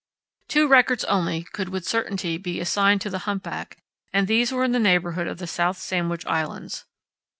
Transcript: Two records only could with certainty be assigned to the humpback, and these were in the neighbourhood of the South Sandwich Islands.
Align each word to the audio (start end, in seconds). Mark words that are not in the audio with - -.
Two 0.47 0.67
records 0.67 1.03
only 1.03 1.43
could 1.53 1.69
with 1.69 1.87
certainty 1.87 2.39
be 2.39 2.59
assigned 2.59 3.01
to 3.01 3.09
the 3.11 3.19
humpback, 3.29 3.77
and 4.11 4.27
these 4.27 4.51
were 4.51 4.63
in 4.63 4.71
the 4.71 4.79
neighbourhood 4.79 5.27
of 5.27 5.37
the 5.37 5.45
South 5.45 5.77
Sandwich 5.77 6.25
Islands. 6.25 6.85